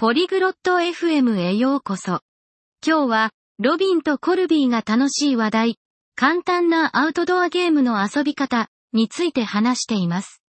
[0.00, 2.22] ポリグロット FM へようこそ。
[2.82, 5.78] 今日は、ロビンとコルビーが楽しい話題、
[6.16, 10.42] 簡単なアウトドアゲームの遊び方について話しています。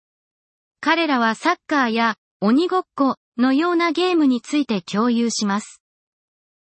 [0.82, 5.80] 彼らはサッカーや鬼ごっこのようなゲームについて共有します。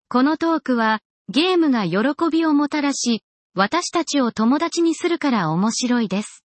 [0.09, 3.21] このトークは、ゲームが喜びをもたらし、
[3.53, 6.43] 私たちを友達にするから面白いです。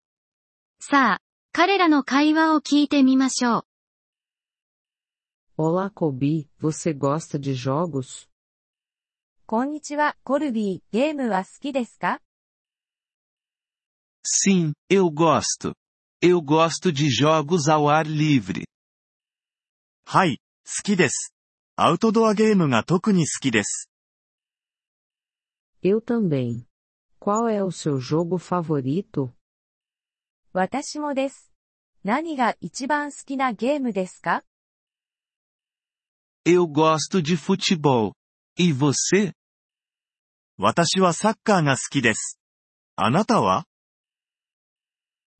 [0.79, 1.21] さあ、
[1.53, 3.68] 彼らの会話を聞いてみましょう。
[5.58, 8.28] Olá Colby, você gosta de jogos?
[9.46, 12.20] こんにちは、コルビー、ゲームは好きですか
[14.24, 15.72] Sim, eu gosto.
[16.20, 18.64] Eu gosto de jogos ao ar livre.
[20.06, 21.32] はい、好きです。
[21.76, 23.88] アウトドアゲームが特に好きです。
[25.84, 26.66] Eu também.
[27.20, 29.30] Qual é o seu jogo favorito?
[30.52, 31.52] 私もです。
[32.02, 34.42] 何が一番好きなゲームですか
[36.48, 38.14] Eu gosto de futebol.
[38.58, 39.32] E você?
[40.56, 42.38] 私はサッカーが好きです。
[42.96, 43.66] あなたは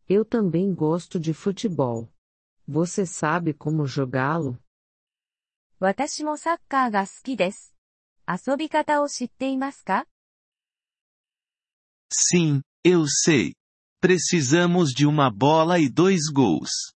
[0.09, 2.09] Eu também gosto de futebol.
[2.69, 4.59] Você sabe como jogá-lo?
[5.79, 7.75] 私もサッカーが好きです。
[8.27, 10.07] 遊び方を知っていますか
[12.11, 13.55] Sim, eu sei.
[14.01, 16.95] Precisamos de uma bola e dois gols.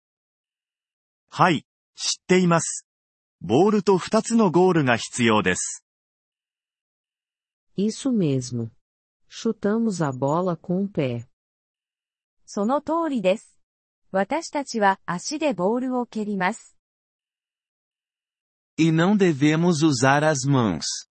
[1.29, 2.85] はい、知っています。
[3.42, 5.84] ボールと2つのゴールが必要です。
[7.76, 8.70] Isso mesmo.
[9.30, 11.26] Chutamos a bola com o pé.
[12.44, 13.58] その通りです。
[14.12, 16.76] 私たちは足でボールを蹴ります。
[18.76, 21.08] E não devemos usar as mãos.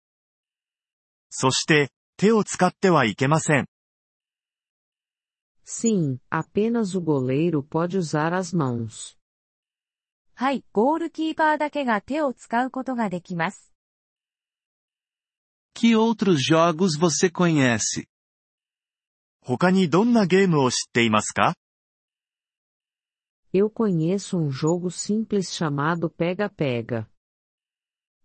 [1.29, 3.67] そして、手を使ってはいけません。
[5.65, 9.17] Sim, apenas o goleiro pode usar as mãos.
[10.37, 13.71] はい、ゴールキーパーだけが手を使うことができます。
[15.73, 18.05] Que outros jogos você conhece?
[19.41, 21.53] 他にどんなゲームを知っていますか
[23.53, 27.05] Eu conheço um jogo simples chamado Pega-Pega.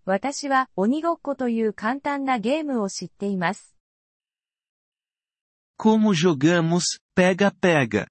[0.05, 3.77] 私は鬼ごっこという簡単なゲームを知っています。
[5.79, 8.09] Como jogamos pega-pega?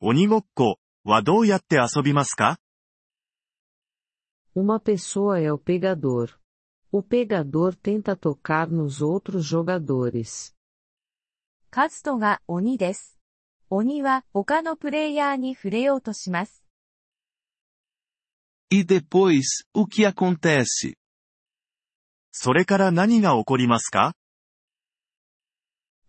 [0.00, 2.57] 鬼ごっこはどうやって遊びますか
[4.55, 6.39] Uma pessoa é o pegador.
[6.91, 10.55] O pegador tenta tocar nos outros jogadores.
[11.69, 13.19] カズトが鬼です。
[13.69, 16.63] 鬼は他のプレイヤーに触れようとします。
[18.71, 19.41] E depois,
[19.73, 20.95] o que acontece?
[22.31, 24.15] それから何が起こりますか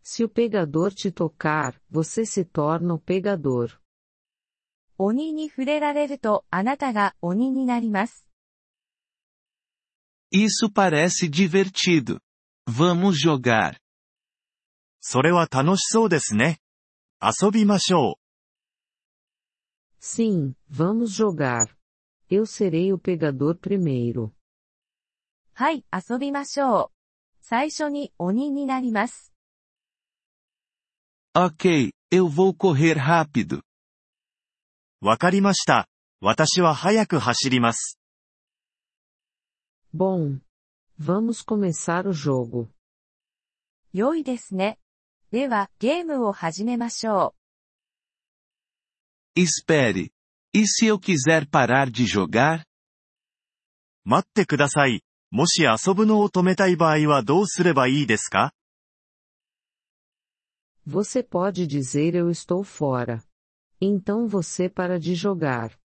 [0.03, 3.81] Se o pegador te tocar, você se torna o pegador.
[5.04, 8.28] 鬼に触れられるとあなたが鬼になります。
[10.32, 12.20] Isso parece divertido.
[12.68, 13.78] Vamos jogar.
[15.00, 16.60] それは楽しそうですね。
[17.20, 18.22] 遊びましょう。
[20.00, 21.76] Sim, vamos jogar.
[22.30, 24.32] Eu serei o pegador primeiro.
[25.54, 27.42] はい、遊びましょう。
[27.42, 29.34] 最初に鬼になります。
[31.34, 33.64] Ok, eu vou correr rápido.
[35.04, 35.88] わかりました。
[36.22, 37.98] 私は早く走ります。
[39.96, 40.40] Bom.
[41.00, 42.68] Vamos começar o jogo.
[43.94, 44.78] 良いですね。
[45.32, 47.34] では、ゲームを始めましょ
[49.36, 50.12] Espere.
[50.54, 52.64] E se eu quiser parar de jogar?
[54.04, 55.02] 待ってください。
[55.32, 58.54] もし遊ぶのを止めたい場合はどうすればいいですか
[60.88, 63.24] Você pode dizer eu estou fora.
[63.81, 65.71] Então você para de jogar.
[65.71, 65.79] う。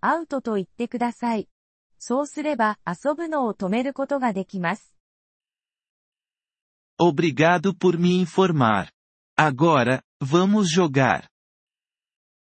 [0.00, 1.48] アウトと言ってください。
[1.98, 4.94] そうすれば遊ぶのを止めることができます。
[6.98, 8.90] Obrigado por me informar.
[9.36, 11.28] Agora, vamos jogar.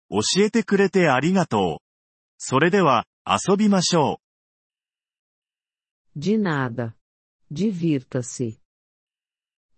[0.09, 1.85] 教えてくれてありがとう。
[2.39, 4.21] それでは、遊びましょ
[6.17, 6.95] De nada.
[7.53, 8.59] Divirta-se.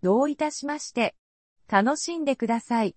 [0.03, 1.17] どういたしまして。
[1.69, 2.97] 楽しんでください。